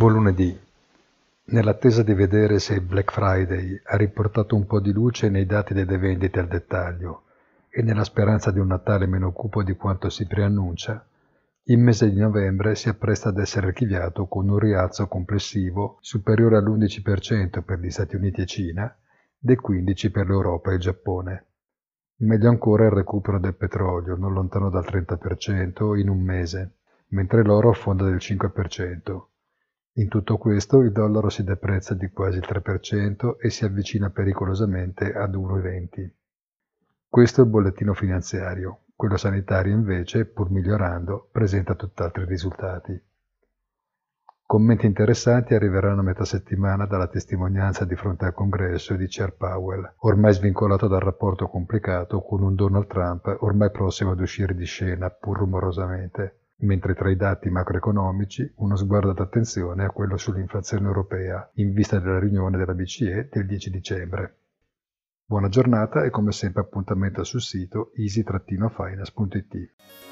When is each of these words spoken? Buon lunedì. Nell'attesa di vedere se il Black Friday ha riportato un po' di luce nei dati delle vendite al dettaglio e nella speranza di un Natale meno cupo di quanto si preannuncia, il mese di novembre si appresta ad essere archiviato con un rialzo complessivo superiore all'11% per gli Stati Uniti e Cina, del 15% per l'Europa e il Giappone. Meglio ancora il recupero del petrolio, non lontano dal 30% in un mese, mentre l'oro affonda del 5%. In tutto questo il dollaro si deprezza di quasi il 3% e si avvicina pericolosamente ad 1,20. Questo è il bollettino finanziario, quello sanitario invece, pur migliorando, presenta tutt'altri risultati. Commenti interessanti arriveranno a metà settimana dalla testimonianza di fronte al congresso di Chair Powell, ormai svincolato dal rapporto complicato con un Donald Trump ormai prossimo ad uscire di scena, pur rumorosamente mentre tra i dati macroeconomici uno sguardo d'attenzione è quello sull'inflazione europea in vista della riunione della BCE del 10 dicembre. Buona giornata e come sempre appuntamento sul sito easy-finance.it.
Buon 0.00 0.14
lunedì. 0.14 0.58
Nell'attesa 1.48 2.02
di 2.02 2.14
vedere 2.14 2.58
se 2.58 2.72
il 2.72 2.80
Black 2.80 3.12
Friday 3.12 3.78
ha 3.84 3.98
riportato 3.98 4.56
un 4.56 4.64
po' 4.64 4.80
di 4.80 4.92
luce 4.92 5.28
nei 5.28 5.44
dati 5.44 5.74
delle 5.74 5.98
vendite 5.98 6.40
al 6.40 6.48
dettaglio 6.48 7.24
e 7.68 7.82
nella 7.82 8.04
speranza 8.04 8.50
di 8.50 8.58
un 8.58 8.68
Natale 8.68 9.04
meno 9.04 9.30
cupo 9.32 9.62
di 9.62 9.74
quanto 9.74 10.08
si 10.08 10.26
preannuncia, 10.26 11.06
il 11.64 11.76
mese 11.76 12.10
di 12.10 12.18
novembre 12.18 12.76
si 12.76 12.88
appresta 12.88 13.28
ad 13.28 13.40
essere 13.40 13.66
archiviato 13.66 14.24
con 14.24 14.48
un 14.48 14.58
rialzo 14.58 15.06
complessivo 15.06 15.98
superiore 16.00 16.56
all'11% 16.56 17.60
per 17.60 17.78
gli 17.78 17.90
Stati 17.90 18.16
Uniti 18.16 18.40
e 18.40 18.46
Cina, 18.46 18.96
del 19.38 19.58
15% 19.62 20.10
per 20.10 20.26
l'Europa 20.28 20.70
e 20.70 20.74
il 20.76 20.80
Giappone. 20.80 21.46
Meglio 22.20 22.48
ancora 22.48 22.86
il 22.86 22.92
recupero 22.92 23.38
del 23.38 23.54
petrolio, 23.54 24.16
non 24.16 24.32
lontano 24.32 24.70
dal 24.70 24.86
30% 24.86 25.98
in 25.98 26.08
un 26.08 26.22
mese, 26.22 26.76
mentre 27.08 27.44
l'oro 27.44 27.68
affonda 27.68 28.04
del 28.04 28.16
5%. 28.16 29.24
In 29.94 30.06
tutto 30.06 30.38
questo 30.38 30.82
il 30.82 30.92
dollaro 30.92 31.28
si 31.30 31.42
deprezza 31.42 31.94
di 31.94 32.10
quasi 32.10 32.38
il 32.38 32.46
3% 32.48 33.38
e 33.40 33.50
si 33.50 33.64
avvicina 33.64 34.08
pericolosamente 34.10 35.12
ad 35.12 35.34
1,20. 35.34 36.08
Questo 37.08 37.40
è 37.40 37.44
il 37.44 37.50
bollettino 37.50 37.92
finanziario, 37.92 38.82
quello 38.94 39.16
sanitario 39.16 39.74
invece, 39.74 40.26
pur 40.26 40.48
migliorando, 40.52 41.28
presenta 41.32 41.74
tutt'altri 41.74 42.24
risultati. 42.24 43.02
Commenti 44.46 44.86
interessanti 44.86 45.54
arriveranno 45.54 46.02
a 46.02 46.04
metà 46.04 46.24
settimana 46.24 46.86
dalla 46.86 47.08
testimonianza 47.08 47.84
di 47.84 47.96
fronte 47.96 48.26
al 48.26 48.32
congresso 48.32 48.94
di 48.94 49.08
Chair 49.08 49.34
Powell, 49.34 49.94
ormai 49.98 50.32
svincolato 50.32 50.86
dal 50.86 51.00
rapporto 51.00 51.48
complicato 51.48 52.20
con 52.20 52.42
un 52.42 52.54
Donald 52.54 52.86
Trump 52.86 53.38
ormai 53.40 53.72
prossimo 53.72 54.12
ad 54.12 54.20
uscire 54.20 54.54
di 54.54 54.66
scena, 54.66 55.10
pur 55.10 55.38
rumorosamente 55.38 56.39
mentre 56.60 56.94
tra 56.94 57.10
i 57.10 57.16
dati 57.16 57.48
macroeconomici 57.48 58.52
uno 58.56 58.76
sguardo 58.76 59.12
d'attenzione 59.12 59.86
è 59.86 59.88
quello 59.88 60.16
sull'inflazione 60.16 60.86
europea 60.86 61.48
in 61.54 61.72
vista 61.72 61.98
della 61.98 62.18
riunione 62.18 62.56
della 62.56 62.74
BCE 62.74 63.28
del 63.30 63.46
10 63.46 63.70
dicembre. 63.70 64.36
Buona 65.24 65.48
giornata 65.48 66.04
e 66.04 66.10
come 66.10 66.32
sempre 66.32 66.62
appuntamento 66.62 67.22
sul 67.22 67.40
sito 67.40 67.92
easy-finance.it. 67.94 70.09